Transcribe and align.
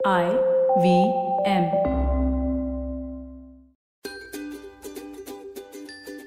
I 0.00 0.26
V 0.78 0.90
M 1.50 1.64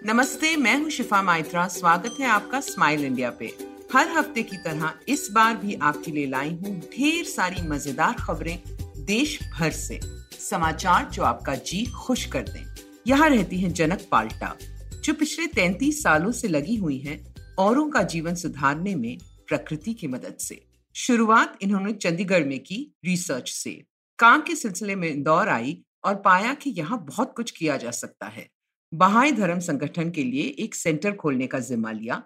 नमस्ते, 0.05 0.55
मैं 0.55 0.75
हूँ 0.77 0.89
शिफा 0.89 1.21
माइत्रा। 1.21 1.67
स्वागत 1.67 2.17
है 2.19 2.27
आपका 2.27 2.59
स्माइल 2.59 3.05
इंडिया 3.05 3.29
पे। 3.29 3.51
हर 3.93 4.07
हफ़्ते 4.07 4.43
की 4.43 4.57
तरह 4.57 4.93
इस 5.07 5.27
बार 5.31 5.55
भी 5.57 5.75
आपके 5.81 6.11
लिए 6.11 6.25
लाई 6.27 6.49
हूँ 6.49 6.79
ढेर 6.79 7.25
सारी 7.25 7.61
मज़ेदार 7.67 8.15
खबरें 8.19 8.57
देश 9.05 9.37
भर 9.53 9.71
से। 9.71 9.99
समाचार 10.39 11.09
जो 11.13 11.23
आपका 11.23 11.55
जी 11.55 11.83
खुश 11.97 12.25
कर 12.25 12.43
दें। 12.43 12.65
यहाँ 13.07 13.29
रहती 13.29 13.59
है 13.59 13.69
जनक 13.71 14.05
पाल्टा, 14.11 14.55
जो 15.03 15.13
पिछले 15.13 15.47
तैतीस 15.47 16.03
सालों 16.03 16.31
से 16.31 16.47
लगी 16.47 16.75
हुई 16.75 16.97
है 16.97 17.19
औरों 17.59 17.89
का 17.89 18.03
जीवन 18.05 18.35
सुधारने 18.35 18.95
में 18.95 19.17
प्रकृति 19.47 19.93
की 19.93 20.07
मदद 20.07 20.37
से। 20.39 20.70
शुरुआत 20.95 21.57
इन्होंने 21.61 21.91
चंडीगढ़ 21.93 22.43
में 22.45 22.59
की 22.59 22.75
रिसर्च 23.05 23.49
से। 23.49 23.71
काम 24.19 24.41
के 24.41 24.55
सिलसिले 24.55 24.95
में 24.95 25.09
इंदौर 25.09 25.49
आई 25.49 25.77
और 26.03 26.15
पाया 26.15 26.53
कि 26.53 26.69
यहाँ 26.69 26.97
बहुत 27.05 27.33
कुछ 27.35 27.51
किया 27.51 27.77
जा 27.77 27.91
सकता 27.91 28.25
है। 28.25 28.47
बहाई 28.93 29.31
धर्म 29.31 29.59
संगठन 29.59 30.09
के 30.11 30.23
लिए 30.23 30.43
एक 30.59 30.75
सेंटर 30.75 31.15
खोलने 31.15 31.47
का 31.47 31.59
जिम्मा 31.59 31.91
लिया, 31.91 32.21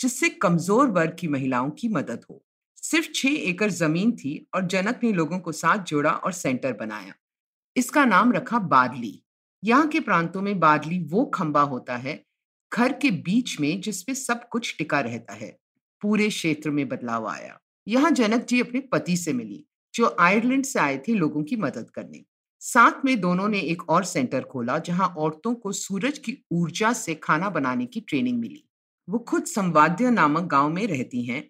जिससे 0.00 0.28
कमज़ोर 0.28 0.90
वर्ग 0.90 1.16
की 1.18 1.28
महिलाओं 1.28 1.70
की 1.70 1.88
मदद 1.88 2.24
हो। 2.30 2.42
सिर्फ़ 2.82 3.08
छह 3.14 3.28
एकड़ 3.28 3.70
ज़मीन 3.70 4.12
थी 4.12 4.46
और 4.54 4.66
जनक 4.66 5.00
ने 5.04 5.12
लोगों 5.12 5.38
को 5.38 5.52
साथ 5.52 5.84
जोड़ा 5.84 6.10
और 6.10 6.32
सेंटर 6.32 6.72
बनाया। 6.72 7.14
इसका 7.76 8.04
नाम 8.04 8.32
रखा 8.32 8.58
बादली। 8.58 9.20
यहाँ 9.62 9.88
के 9.88 10.00
प्रांतों 10.00 10.42
में 10.42 10.58
बादली 10.60 10.98
वो 11.04 11.24
खंबा 11.24 11.62
होता 11.62 11.96
है, 11.96 12.22
घर 12.72 12.92
के 12.92 13.10
बीच 13.10 13.58
में 13.60 13.80
जिसपे 13.80 14.14
सब 14.14 14.48
कुछ 14.48 14.74
टिका 14.78 15.00
रहता 15.00 15.34
है। 15.34 15.56
पूरे 16.02 16.28
क्षेत्र 16.28 16.70
में 16.70 16.88
बदलाव 16.88 17.28
आया। 17.28 17.58
यहाँ 17.86 18.10
जनक 18.10 18.44
जी 18.44 18.60
अपने 18.60 18.80
पति 18.92 19.16
से 19.16 19.32
मिली, 19.32 19.64
जो 19.94 20.16
आयरलैंड 20.20 20.64
से 20.64 20.78
आए 20.80 20.98
थे 20.98 21.14
लोगों 21.14 21.42
की 21.42 21.56
मदद 21.56 21.90
करने। 21.90 22.24
साथ 22.62 23.04
में 23.04 23.20
दोनों 23.20 23.48
ने 23.48 23.60
एक 23.60 23.88
और 23.90 24.04
सेंटर 24.04 24.42
खोला, 24.42 24.78
जहाँ 24.78 25.08
औरतों 25.08 25.54
को 25.54 25.72
सूरज 25.72 26.18
की 26.18 26.36
ऊर्जा 26.52 26.92
से 26.92 27.14
खाना 27.14 27.50
बनाने 27.50 27.86
की 27.86 28.00
ट्रेनिंग 28.00 28.38
मिली। 28.40 28.64
वो 29.08 29.18
खुद 29.18 29.44
संवाद्य 29.44 30.10
नामक 30.10 30.44
गाँव 30.44 30.70
में 30.70 30.86
रहती 30.86 31.24
हैं 31.24 31.42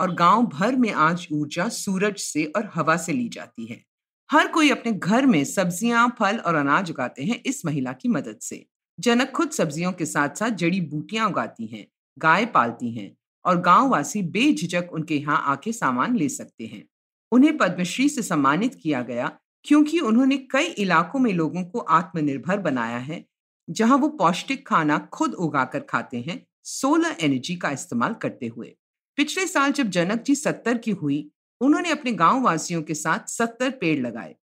और 0.00 0.14
गाँव 0.14 0.46
भर 0.48 0.76
में 0.76 0.90
आज 0.92 1.26
ऊर्जा 1.32 1.68
सूरज 1.68 2.18
से 2.18 2.44
और 2.46 2.70
हवा 2.74 2.96
से 2.96 3.12
ली 3.12 3.28
जाती 3.28 3.66
है। 3.66 3.82
हर 4.30 4.48
कोई 4.48 4.70
अपने 4.70 4.92
घर 4.92 5.26
में 5.26 5.44
सब्ज़ियाँ, 5.44 6.08
फल 6.18 6.36
और 6.36 6.54
अनाज 6.54 6.90
उगाते 6.90 7.24
हैं 7.24 7.40
इस 7.46 7.64
महिला 7.66 7.92
की 7.92 8.08
मदद 8.08 8.38
से। 8.42 8.64
जनक 8.98 9.30
खुद 9.30 9.50
सब्जियों 9.50 9.92
के 9.92 10.06
साथ 10.06 10.34
साथ 10.34 10.50
जड़ी 10.50 10.80
बूटियाँ 10.80 11.28
उगाती 11.28 11.66
हैं, 11.66 11.86
गाय 12.18 12.46
पालती 12.46 12.90
हैं 12.90 13.16
और 13.44 13.60
गांववासी 13.60 14.22
बेझिझक 14.22 14.88
उनके 14.92 15.16
यहाँ 15.16 15.42
आके 15.46 15.72
सामान 15.72 16.16
ले 16.16 16.28
सकते 16.28 16.66
हैं। 16.66 16.84
उन्हें 17.32 17.56
पद्मश्री 17.58 18.08
से 18.08 18.22
सम्मानित 18.22 18.74
किया 18.74 19.02
गया, 19.02 19.38
क्योंकि 19.64 20.00
उन्होंने 20.00 20.36
कई 20.36 20.64
इलाकों 20.64 21.18
में 21.18 21.32
लोगों 21.32 21.64
को 21.64 21.78
आत्मनिर्भर 21.78 22.58
बनाया 22.58 22.98
है, 22.98 23.24
जहाँ 23.70 23.96
वो 23.98 24.08
पौष्टिक 24.08 24.66
खाना 24.68 24.98
खुद 24.98 25.34
उगाकर 25.34 25.80
खाते 25.80 26.20
हैं, 26.20 26.46
सोलर 26.64 27.16
एनर्जी 27.20 27.56
का 27.56 27.70
इस्तेमाल 27.70 28.14
करते 28.14 28.46
हुए। 28.46 28.76
पिछले 29.16 29.46
साल 29.46 29.72
जब 29.72 29.90
जनक 29.90 30.22
जी 30.22 30.34
सत्तर 30.34 30.78
की 30.78 30.90
हुई, 30.90 31.30
उन्होंने 31.60 31.90
अपने 31.90 32.12
गाँव 32.12 32.42
वासियों 32.42 32.82
के 32.82 32.94
साथ 32.94 33.28
सत्तर 33.28 33.70
पेड़ 33.70 33.98
लगाए, 34.00 34.36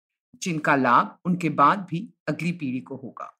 जिनका 0.43 0.75
लाभ 0.75 1.17
उनके 1.25 1.49
बाद 1.49 1.87
भी 1.89 2.09
अगली 2.27 2.51
पीढ़ी 2.51 2.79
को 2.79 2.95
होगा। 2.95 3.31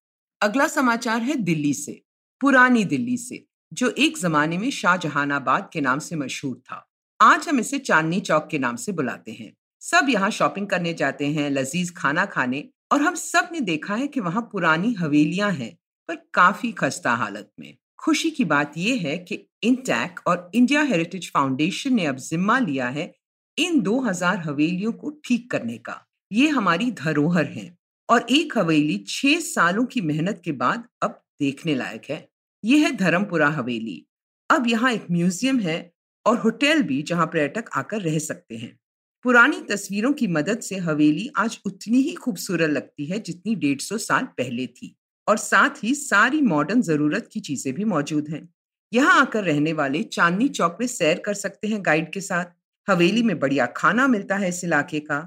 अगला 0.42 0.68
समाचार 0.68 1.22
है 1.22 1.36
दिल्ली 1.36 1.74
से, 1.74 2.02
पुरानी 2.42 2.84
दिल्ली 2.86 3.18
से। 3.18 3.46
जो 3.74 3.90
एक 3.90 4.18
जमाने 4.18 4.58
में 4.58 4.70
शाहजहानाबाद 4.70 5.70
के 5.74 5.82
नाम 5.82 6.00
से 6.00 6.16
मशहूर 6.16 6.58
था। 6.58 6.86
आज 7.20 7.48
हम 7.50 7.60
इसे 7.60 7.78
चांदनी 7.80 8.20
चौक 8.20 8.48
के 8.52 8.60
नाम 8.60 8.76
से 8.76 8.92
बुलाते 8.92 9.32
हैं। 9.32 9.52
सब 9.82 10.10
यहाँ 10.10 10.30
शॉपिंग 10.32 10.68
करने 10.68 10.94
जाते 10.94 11.28
हैं, 11.28 11.50
लजीज 11.50 11.94
खाना 11.98 12.26
खाने 12.26 12.64
और 12.92 13.02
हम 13.02 13.16
सबने 13.16 13.60
देखा 13.60 13.96
है 13.96 14.08
कि 14.08 14.20
वहाँ 14.20 14.42
पुरानी 14.52 14.94
हवेलियाँ 14.94 15.52
हैं, 15.52 15.78
पर 16.10 16.16
काफ़ी 16.34 16.72
खस्ता 16.72 17.12
हालत 17.12 17.50
में। 17.60 17.76
खुशी 18.00 18.30
की 18.30 18.46
बात 18.46 18.78
यह 18.78 19.02
है 19.02 19.18
कि 19.18 19.48
इंटैक 19.64 20.20
और 20.28 20.52
इंडिया 20.56 20.82
हेरिटेज 20.82 21.32
फाउंडेशन 21.34 21.94
ने 21.94 22.06
अब 22.06 22.16
जिम्मा 22.16 22.60
लिया 22.60 22.88
है 22.88 23.14
इन 23.58 23.80
2000 23.80 24.38
हवेलियों 24.38 24.92
को 24.92 25.10
ठीक 25.26 25.52
करने 25.52 25.78
का। 25.78 26.06
ये 26.32 26.48
हमारी 26.50 26.92
धरोहर 26.92 27.46
है 27.46 27.78
और 28.10 28.26
एक 28.30 28.58
हवेली 28.58 28.98
छह 29.08 29.40
सालों 29.40 29.86
की 29.86 30.02
मेहनत 30.02 30.42
के 30.46 30.52
बाद 30.52 30.88
अब 31.02 31.22
देखने 31.40 31.76
लायक 31.76 32.10
है। 32.10 32.28
ये 32.66 32.78
है 32.78 32.92
धर्मपुरा 32.92 33.48
हवेली। 33.48 34.06
अब 34.50 34.68
यहाँ 34.68 34.92
एक 34.92 35.06
म्यूज़ियम 35.12 35.60
है 35.60 35.92
और 36.26 36.38
होटल 36.38 36.82
भी 36.84 37.02
जहाँ 37.02 37.26
पर्यटक 37.26 37.66
आकर 37.78 38.02
रह 38.02 38.18
सकते 38.20 38.56
हैं। 38.56 38.78
पुरानी 39.26 39.60
तस्वीरों 39.70 40.12
की 40.14 40.28
मदद 40.28 40.60
से 40.60 40.78
हवेली 40.78 41.30
आज 41.38 41.60
उतनी 41.66 41.98
ही 41.98 42.14
खूबसूरत 42.14 42.70
लगती 42.70 43.06
है 43.06 43.20
जितनी 43.20 43.54
डेढ़ 43.56 43.80
सौ 43.80 43.98
साल 43.98 44.26
पहले 44.38 44.66
थी 44.68 44.96
और 45.28 45.38
साथ 45.38 45.84
ही 45.84 45.94
सारी 45.96 46.42
मॉडर्न 46.44 46.82
ज़रूरत 46.82 47.30
की 47.34 47.40
चीज़ें 47.40 47.74
भी 47.74 47.84
मौजूद 47.86 48.30
हैं। 48.30 48.48
यहाँ 48.92 49.20
आकर 49.22 49.44
रहने 49.44 49.74
वाले 49.74 50.02
चांदनी 50.04 50.48
चौक 50.50 50.78
में 50.80 50.88
सैर 50.88 51.22
कर 51.26 51.34
सकते 51.34 51.68
हैं 51.68 51.82
गाइड 51.86 52.12
के 52.14 52.22
साथ। 52.22 52.46
हवेली 52.88 53.24
में 53.24 53.38
बढ़िया 53.40 53.66
खाना 53.76 54.08
मिलता 54.08 54.36
है 54.36 54.50
इस 54.50 54.64
इलाके 54.64 55.00
का। 55.02 55.20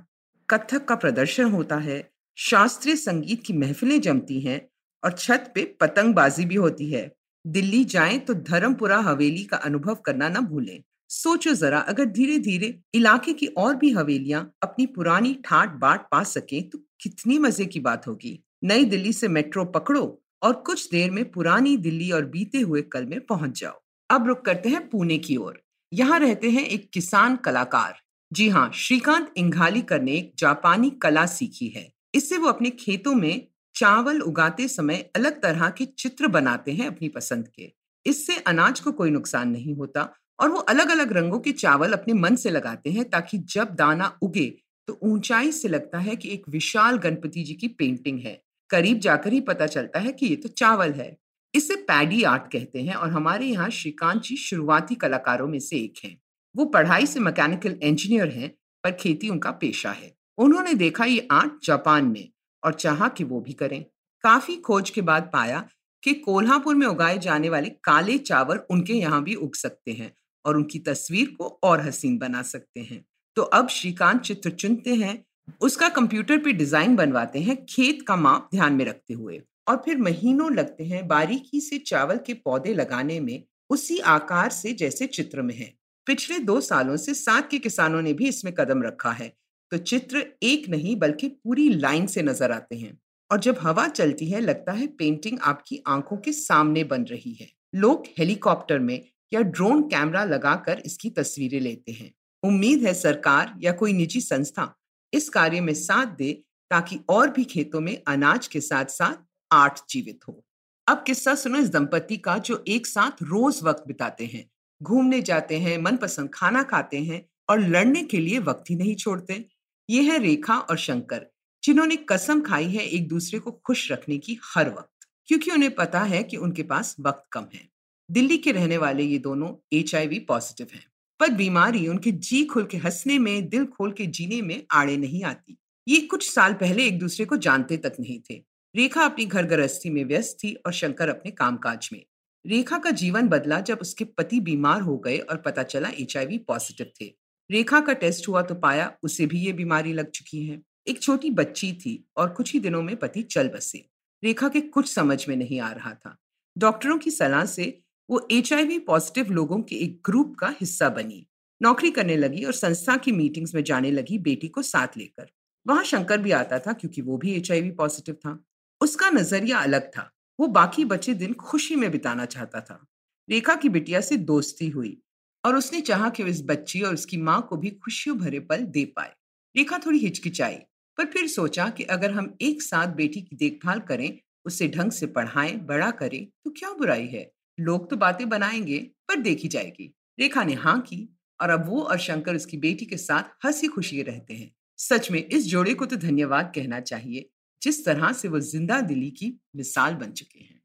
कथक 0.49 0.85
का 0.85 0.95
प्रदर्शन 0.97 1.53
होता 1.53 1.77
है। 1.77 2.03
शास्त्रीय 2.39 2.97
संगीत 2.97 3.43
की 3.43 3.53
महफिलें 3.53 4.01
जमती 4.01 4.41
हैं 4.41 4.61
और 5.03 5.13
छत 5.13 5.51
पे 5.55 5.65
पतंगबाजी 5.81 6.45
भी 6.45 6.55
होती 6.57 6.91
है। 6.91 7.07
दिल्ली 7.49 7.85
जाएँ 7.85 8.19
तो 8.19 8.35
धर्मपुरा 8.35 8.99
हवेली 9.01 9.45
का 9.45 9.57
अनुभव 9.57 9.95
करना 9.97 10.29
न 10.29 10.41
भूलें। 10.41 10.83
सोचो 11.11 11.53
जरा, 11.53 11.79
अगर 11.79 12.05
धीरे 12.07 12.39
धीरे 12.39 12.75
इलाके 12.95 13.33
की 13.33 13.47
और 13.47 13.77
भी 13.77 13.91
हवेलियाँ 13.93 14.51
अपनी 14.63 14.87
पुरानी 14.87 15.35
ठाट 15.45 15.75
बाट 15.75 16.07
पा 16.11 16.23
सके 16.25 16.61
तो 16.63 16.79
कितनी 17.01 17.39
मज़े 17.39 17.67
की 17.67 17.81
बात 17.81 18.07
होगी। 18.07 18.39
नई 18.65 18.85
दिल्ली 18.85 19.13
से 19.13 19.29
मेट्रो 19.29 19.65
पकड़ो 19.67 20.21
और 20.43 20.53
कुछ 20.67 20.89
देर 20.91 21.11
में 21.11 21.25
पुरानी 21.31 21.77
दिल्ली 21.77 22.11
और 22.11 22.25
बीते 22.27 22.61
हुए 22.61 22.83
कल 22.83 23.07
में 23.07 23.21
पहुँच 23.21 23.61
जाओ। 23.61 23.81
अब 24.11 24.27
रुक 24.29 24.45
करते 24.45 24.69
हैं 24.69 24.89
पुणे 24.89 25.19
की 25.19 25.37
ओर। 25.37 25.61
यहाँ 25.93 26.19
रहते 26.21 26.51
हैं 26.51 26.65
एक 26.65 26.89
किसान 26.93 27.37
कलाकार। 27.37 27.95
जी 28.33 28.49
हाँ 28.49 28.71
श्रीकांत 28.75 29.33
इंघालीकर 29.37 30.03
ने 30.03 30.13
एक 30.13 30.33
जापानी 30.39 30.91
कला 31.03 31.25
सीखी 31.27 31.69
है। 31.69 31.89
इससे 32.15 32.37
वो 32.37 32.49
अपने 32.49 32.71
खेतों 32.71 33.15
में 33.15 33.47
चावल 33.79 34.21
उगाते 34.21 34.67
समय 34.69 35.05
अलग 35.17 35.41
तरह 35.43 35.69
के 35.71 35.85
चित्र 35.85 36.27
बनाते 36.29 36.73
हैं 36.73 36.87
अपनी 36.87 37.09
पसंद 37.09 37.49
के। 37.49 37.73
इससे 38.07 38.37
अनाज 38.47 38.81
को 38.81 38.93
कोई 38.93 39.11
नुकसान 39.11 39.49
नहीं 39.49 39.75
होता 39.75 40.09
और 40.39 40.49
वो 40.51 40.59
अलग 40.69 40.89
अलग 40.89 41.13
रंगों 41.13 41.39
के 41.39 41.53
चावल 41.53 41.93
अपने 41.93 42.15
मन 42.15 42.37
से 42.37 42.51
लगाते 42.51 42.91
हैं 42.91 43.05
ताकि 43.11 43.39
जब 43.49 43.75
दाना 43.75 44.13
उगे 44.23 44.47
तो 44.89 44.99
ऊंचाई 45.05 45.53
से 45.53 45.69
लगता 45.69 45.99
है 45.99 46.17
कि 46.17 46.29
एक 46.29 46.49
विशाल 46.49 46.99
गणपति 46.99 47.43
जी 47.43 47.55
की 47.55 47.69
पेंटिंग 47.69 48.21
है। 48.21 48.41
करीब 48.71 48.99
जाकर 48.99 49.33
ही 49.33 49.41
पता 49.41 49.67
चलता 49.67 49.99
है 49.99 50.13
कि 50.13 50.27
ये 50.27 50.37
तो 50.37 50.49
चावल 50.49 50.93
है। 50.93 51.17
इसे 51.55 51.77
पैडी 51.83 52.23
आर्ट 52.25 52.51
कहते 52.53 52.83
हैं 52.83 52.95
और 52.95 53.11
हमारे 53.11 53.47
यहाँ 53.47 53.69
श्रीकांत 53.71 54.23
जी 54.23 54.37
शुरुआती 54.37 54.95
कलाकारों 54.95 55.47
में 55.49 55.59
से 55.59 55.77
एक 55.77 56.05
हैं। 56.05 56.17
वो 56.55 56.65
पढ़ाई 56.65 57.07
से 57.07 57.21
मैकेनिकल 57.21 57.79
इंजीनियर 57.83 58.29
हैं, 58.29 58.51
पर 58.85 58.93
खेती 58.93 59.29
उनका 59.29 59.51
पेशा 59.51 59.91
है। 59.91 60.13
उन्होंने 60.39 60.75
देखा 60.75 61.05
ये 61.05 61.27
आर्ट 61.33 61.65
जापान 61.65 62.05
में। 62.05 62.29
और 62.63 62.75
चाहा 62.75 63.09
कि 63.09 63.25
वो 63.25 63.41
भी 63.41 63.53
करें। 63.53 63.85
काफ़ी 64.25 64.57
खोज 64.57 64.91
के 64.91 65.01
बाद 65.03 65.31
पाया 65.33 65.65
कि 66.03 66.13
कोल्हापुर 66.15 66.75
में 66.75 66.87
उगाए 66.87 67.19
जाने 67.19 67.49
वाले 67.49 67.69
काले 67.85 68.17
चावल 68.19 68.61
उनके 68.71 68.93
यहाँ 68.93 69.23
भी 69.25 69.35
उग 69.37 69.55
सकते 69.55 69.93
हैं 69.93 70.13
और 70.45 70.57
उनकी 70.57 70.79
तस्वीर 70.79 71.35
को 71.39 71.49
और 71.65 71.81
हसीन 71.81 72.19
बना 72.19 72.43
सकते 72.43 72.81
हैं। 72.81 73.05
तो 73.37 73.43
अब 73.43 73.69
श्रीकांत 73.69 74.21
चित्र 74.21 74.51
चुनते 74.51 74.95
हैं, 74.95 75.25
उसका 75.61 75.89
कंप्यूटर 75.89 76.39
पे 76.39 76.53
डिज़ाइन 76.53 76.97
बनवाते 76.97 77.41
हैं, 77.41 77.65
खेत 77.67 78.05
का 78.09 78.17
माप 78.17 78.49
ध्यान 78.55 78.73
में 78.73 78.85
रखते 78.85 79.15
हुए 79.15 79.41
और 79.69 79.77
फिर 79.77 79.99
महीनों 79.99 80.53
लगते 80.55 80.85
हैं 80.85 81.07
बारीकी 81.09 81.61
से 81.61 81.79
चावल 81.79 82.19
के 82.27 82.35
पौधे 82.35 82.75
लगाने 82.75 83.19
में 83.21 83.43
उसी 83.71 83.99
आकार 83.99 84.51
से 84.51 84.73
जैसे 84.73 85.07
चित्र 85.07 85.43
में 85.43 85.55
है। 85.55 85.73
पिछले 86.07 86.39
दो 86.39 86.61
सालों 86.61 86.97
से 86.97 87.15
सात 87.15 87.51
के 87.51 87.59
किसानों 87.59 88.03
ने 88.03 88.13
भी 88.13 88.29
इसमें 88.29 88.53
कदम 88.55 88.83
रखा 88.83 89.11
है 89.11 89.33
तो 89.73 89.79
चित्र 89.79 90.27
एक 90.43 90.69
नहीं, 90.69 90.97
बल्कि 90.97 91.29
पूरी 91.29 91.69
लाइन 91.69 92.07
से 92.07 92.23
नज़र 92.23 92.53
आते 92.53 92.77
हैं। 92.77 92.99
और 93.31 93.39
जब 93.39 93.59
हवा 93.61 93.89
चलती 93.89 94.27
है, 94.27 94.41
लगता 94.41 94.73
है 94.73 94.87
पेंटिंग 94.87 95.39
आपकी 95.43 95.83
आँखों 95.87 96.17
के 96.17 96.33
सामने 96.33 96.85
बन 96.85 97.03
रही 97.03 97.33
है। 97.33 97.49
लोग 97.75 98.05
हेलीकॉप्टर 98.19 98.79
में 98.79 99.09
या 99.33 99.41
ड्रोन 99.41 99.83
कैमरा 99.83 100.25
लगाकर 100.25 100.83
इसकी 100.87 101.11
तस्वीरें 101.11 101.61
लेते 101.61 101.93
हैं। 101.93 102.13
उम्मीद 102.43 102.83
है 102.83 102.95
सरकार 102.95 103.55
या 103.61 103.73
कोई 103.73 103.93
निजी 103.93 104.21
संस्था 104.21 104.75
इस 105.13 105.29
कार्य 105.29 105.61
में 105.61 105.75
साथ 105.75 106.07
दे, 106.07 106.33
ताकि 106.71 107.01
और 107.09 107.31
भी 107.31 107.45
खेतों 107.45 107.81
में 107.81 108.03
अनाज 108.07 108.47
के 108.47 108.61
साथ 108.61 108.85
साथ 108.85 109.25
आर्ट 109.51 109.81
जीवित 109.91 110.21
हो। 110.29 110.45
अब 110.87 111.05
किस्सा 111.07 111.35
सुनो 111.35 111.59
इस 111.59 111.69
दंपति 111.69 112.17
का, 112.17 112.39
जो 112.39 112.65
एक 112.69 112.87
साथ 112.87 113.23
रोज 113.23 113.61
वक्त 113.63 113.85
बिताते 113.87 114.27
हैं। 114.27 114.51
घूमने 114.83 115.23
जाते 115.23 115.59
हैं, 115.59 115.79
मनपसंद 115.79 116.31
खाना 116.35 116.63
खाते 116.63 116.99
हैं 116.99 117.29
और 117.51 117.61
लड़ने 117.61 118.03
के 118.03 118.19
लिए 118.19 118.39
वक्त 118.39 118.71
ही 118.71 118.77
नहीं 118.77 118.95
छोड़ते। 118.95 119.45
ये 119.89 120.03
है 120.03 120.19
रेखा 120.19 120.55
और 120.55 120.77
शंकर, 120.79 121.27
जिन्होंने 121.63 121.97
कसम 122.09 122.41
खाई 122.41 122.69
है 122.69 122.85
एक 122.85 123.09
दूसरे 123.09 123.39
को 123.39 123.51
खुश 123.67 123.91
रखने 123.93 124.19
की 124.19 124.39
हर 124.45 124.69
वक्त, 124.69 125.07
क्योंकि 125.29 125.51
उन्हें 125.51 125.75
पता 125.75 126.01
है 126.03 126.23
कि 126.23 126.37
उनके 126.37 126.63
पास 126.63 126.95
वक्त 127.01 127.25
कम 127.33 127.47
है। 127.55 127.69
दिल्ली 128.09 128.37
के 128.39 128.53
रहने 128.53 128.77
वाले 128.77 129.03
ये 129.03 129.19
दोनों 129.19 129.53
एचआईवी 129.73 130.19
पॉजिटिव 130.19 130.67
हैं, 130.75 130.85
पर 131.21 131.31
बीमारी 131.31 131.87
उनके 131.89 132.13
जी 132.13 132.45
खोल 132.45 132.65
के 132.65 132.77
हंसने 132.77 133.19
में, 133.19 133.49
दिल 133.49 133.65
खोल 133.67 133.93
के 133.93 134.07
जीने 134.07 134.41
में 134.43 134.63
आड़े 134.73 134.97
नहीं 134.97 135.23
आती। 135.25 135.57
ये 135.87 136.01
कुछ 136.01 136.31
साल 136.31 136.55
पहले 136.55 136.87
एक 136.87 136.99
दूसरे 136.99 137.27
को 137.27 137.37
जानते 137.37 137.77
तक 137.77 137.97
नहीं 138.01 138.21
थे। 138.21 138.43
रेखा 138.75 139.05
अपनी 139.05 139.25
घर 139.25 139.47
गृहस्थी 139.47 139.91
में 139.91 140.05
व्यस्त 140.05 140.37
थी 140.45 140.53
और 140.57 140.73
शंकर 140.73 141.09
अपने 141.09 141.31
कामकाज 141.31 141.89
में। 141.93 142.05
रेखा 142.45 142.79
का 142.79 142.91
जीवन 142.93 143.29
बदला 143.29 143.61
जब 143.61 143.79
उसके 143.79 144.05
पति 144.05 144.41
बीमार 144.41 144.81
हो 144.81 144.97
गए 144.99 145.17
और 145.19 145.37
पता 145.37 145.63
चला 145.63 145.89
एचआईवी 145.91 146.39
पॉजिटिव 146.39 146.91
थे। 147.01 147.13
रेखा 147.51 147.81
का 147.81 147.93
टेस्ट 147.93 148.29
हुआ 148.29 148.43
तो 148.43 148.55
पाया 148.55 148.93
उसे 149.03 149.27
भी 149.27 149.39
ये 149.41 149.53
बीमारी 149.53 149.93
लग 149.93 150.11
चुकी 150.11 150.47
है। 150.47 150.63
एक 150.89 151.03
छोटी 151.03 151.31
बच्ची 151.31 151.73
थी 151.73 152.09
और 152.17 152.29
कुछ 152.29 152.53
ही 152.53 152.61
दिनों 152.61 152.83
में 152.83 152.97
पति 152.97 153.23
चल 153.23 153.49
बसे। 153.49 153.89
रेखा 154.25 154.49
के 154.49 154.61
कुछ 154.61 154.95
समझ 154.95 155.29
में 155.29 155.37
नहीं 155.37 155.61
आ 155.61 155.73
रहा 155.73 155.95
था। 155.95 156.17
डॉक्टरों 156.59 156.99
की 156.99 157.11
सलाह 157.11 157.45
से 157.45 157.81
वो 158.11 158.29
एचआईवी 158.31 158.79
पॉजिटिव 158.79 159.33
लोगों 159.33 159.63
के 159.63 159.77
एक 159.77 160.01
ग्रुप 160.05 160.37
का 160.37 160.55
हिस्सा 160.61 160.89
बनी। 160.89 161.27
नौकरी 161.63 161.91
करने 161.91 162.17
लगी 162.17 162.45
और 162.45 162.53
संस्था 162.53 162.97
की 162.97 163.13
मीटिंग्स 163.13 163.55
में 163.55 163.65
जाने 163.65 163.91
लगी 163.91 164.19
बेटी 164.19 164.49
को 164.49 164.63
साथ 164.63 164.89
लेकर। 164.97 165.31
वहाँ 165.67 165.85
शंकर 165.85 166.19
भी 166.19 166.31
आता 166.31 166.59
था 166.59 166.73
क्योंकि 166.73 167.03
वो 167.03 167.17
भी 167.17 167.33
एचआईवी 167.33 167.71
पॉजिटिव 167.71 168.15
था। 168.15 168.45
उसका 168.81 169.11
नज़रिया 169.11 169.59
अलग 169.59 169.89
था। 169.89 170.11
वो 170.41 170.47
बाकी 170.47 170.85
बचे 170.85 171.15
दिन 171.15 171.33
खुशी 171.33 171.77
में 171.77 171.91
बिताना 171.91 172.25
चाहता 172.25 172.61
था। 172.61 172.87
रेखा 173.31 173.55
की 173.55 173.69
बिटिया 173.69 174.01
से 174.01 174.17
दोस्ती 174.17 174.69
हुई। 174.69 175.03
और 175.45 175.57
उसने 175.57 175.81
चाहा 175.81 176.09
कि 176.09 176.23
वो 176.23 176.29
इस 176.29 176.43
बच्ची 176.47 176.81
और 176.83 176.95
उसकी 176.95 177.17
माँ 177.17 177.41
को 177.51 177.57
भी 177.57 177.71
खुशियों 177.71 178.17
भरे 178.19 178.41
पल 178.41 178.65
दे 178.67 178.85
पाए। 178.97 179.13
रेखा 179.55 179.79
थोड़ी 179.79 179.99
हिचकिचाई, 179.99 180.57
पर 180.99 181.07
फिर 181.07 181.27
सोचा 181.27 181.69
कि 181.69 181.85
अगर 181.85 182.11
हम 182.11 182.37
एक 182.43 182.63
साथ 182.63 182.95
बेटी 182.95 183.21
की 183.21 183.37
देखभाल 183.37 183.81
करें, 183.81 184.19
उसे 184.45 184.69
ढंग 184.69 184.91
से 184.91 185.07
पढ़ाएँ, 185.07 185.57
बड़ा 185.57 185.91
करें 185.91 186.25
तो 186.45 186.51
क्या 186.51 186.73
बुराई 186.73 187.07
है? 187.07 187.31
लोग 187.59 187.91
तो 187.91 187.97
बातें 187.97 188.29
बनाएँगे, 188.29 188.79
पर 189.09 189.17
देखी 189.17 189.49
जाएगी। 189.49 189.95
रेखा 190.19 190.45
ने 190.45 190.55
हाँ 190.55 190.81
की, 190.81 191.09
और 191.41 191.51
अब 191.51 191.69
वो 191.69 191.83
और 191.83 191.99
शंकर 191.99 192.37
उसकी 192.37 192.57
बेटी 192.57 192.87
के 192.87 192.97
साथ 192.97 193.47
हँसी 193.47 193.67
खुशी 193.67 194.03
रहते 194.03 194.35
हैं। 194.35 194.51
सच 194.79 195.11
में 195.11 195.25
इस 195.25 195.47
जोड़े 195.47 195.75
को 195.75 195.87
तो 195.87 195.97
धन्यवाद 195.97 196.53
कहना 196.55 196.81
चाहिए, 196.81 197.29
जिस 197.63 197.85
तरह 197.85 198.13
से 198.13 198.29
वो 198.29 198.41
ज़िंदा 198.41 198.81
दिली 198.81 199.11
की 199.11 199.35
मिसाल 199.57 199.95
बन 199.95 200.13
चुके 200.13 200.39
हैं। 200.39 200.61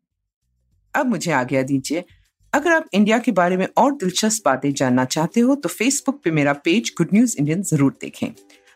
अब 0.94 1.06
मुझे 1.06 1.32
आज्ञा 1.32 1.62
दीजिए 1.64 2.04
अगर 2.54 2.72
आप 2.72 2.86
इंडिया 2.94 3.18
के 3.18 3.32
बारे 3.32 3.56
में 3.58 3.68
और 3.78 3.92
दिलचस्प 3.94 4.46
बातें 4.46 4.74
जानना 4.74 5.04
चाहते 5.06 5.40
हो 5.40 5.54
तो 5.56 5.70
फेसबुक 5.70 6.20
पे 6.24 6.32
मेरा 6.32 6.52
पेज 6.56 6.92
गुड 6.98 7.14
न्यूज़ 7.14 7.36
इंडियन 7.40 7.62
ज़रूर 7.64 7.94
देखें। 8.02 8.28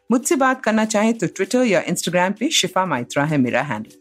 मुझसे 0.09 0.35
बात 0.35 0.61
करना 0.63 0.85
चाहें 0.85 1.13
तो 1.13 1.27
ट्विटर 1.27 1.63
या 1.63 1.81
इंस्टाग्राम 1.87 2.33
पे 2.39 2.49
शिफा 2.51 2.85
माइत्रा 2.85 3.23
है 3.23 3.37
मेरा 3.37 3.61
हैंडल 3.63 3.91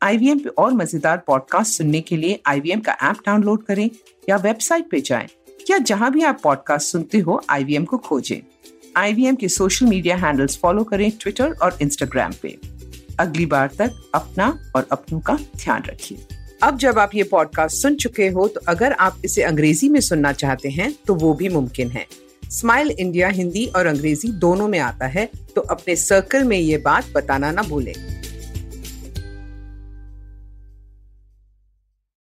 आईवीएम 0.00 0.38
पे 0.38 0.48
और 0.58 0.72
मज़ेदार 0.72 1.22
पॉडकास्ट 1.26 1.78
सुनने 1.78 2.00
के 2.00 2.16
लिए 2.16 2.40
आईवीएम 2.46 2.80
का 2.80 2.96
ऐप 3.02 3.16
डाउनलोड 3.26 3.64
करें 3.64 3.88
या 4.28 4.36
वेबसाइट 4.36 4.88
पे 4.90 5.00
जाएँ, 5.00 5.28
या 5.70 5.78
जहाँ 5.80 6.10
भी 6.12 6.22
आप 6.22 6.40
पॉडकास्ट 6.42 6.92
सुनते 6.92 7.18
हो 7.18 7.40
आईवीएम 7.50 7.84
को 7.84 7.98
खोजें। 7.98 8.40
आईवीएम 8.96 9.36
के 9.36 9.48
सोशल 9.48 9.86
मीडिया 9.86 10.16
हैंडल्स 10.16 10.58
फॉलो 10.58 10.84
करें 10.84 11.10
ट्विटर 11.12 11.52
और 11.52 11.78
इंस्टाग्राम 11.82 12.32
पे। 12.42 12.56
अगली 13.20 13.46
बार 13.46 13.70
तक 13.78 14.00
अपना 14.14 14.48
और 14.76 14.88
अपनों 14.92 15.20
का 15.20 15.38
ध्यान 15.56 15.82
रखिए। 15.82 16.26
अब 16.64 16.76
जब 16.78 16.98
आप 16.98 17.10
ये 17.14 17.22
पॉडकास्ट 17.22 17.76
सुन 17.76 17.94
चुके 17.94 18.28
हो 18.28 18.46
तो 18.48 18.60
अगर 18.68 18.92
आप 18.92 19.16
इसे 19.24 19.42
अंग्रेज़ी 19.42 19.88
में 19.88 20.00
सुनना 20.00 20.32
चाहते 20.32 20.68
हैं 20.68 20.94
तो 21.06 21.14
वो 21.14 21.32
भी 21.34 21.48
मुमकिन 21.48 21.90
है। 21.90 22.06
स्माइल 22.50 22.90
इंडिया 22.90 23.28
हिंदी 23.28 23.66
और 23.66 23.86
अंग्रेज़ी 23.86 24.28
दोनों 24.28 24.68
में 24.68 24.78
आता 24.78 25.06
है 25.06 25.28
तो 25.54 25.60
अपने 25.60 25.96
सर्कल 25.96 26.44
में 26.44 26.56
ये 26.58 26.78
बात 26.78 27.12
बताना 27.14 27.50
ना 27.50 27.62
भूलें। 27.62 27.92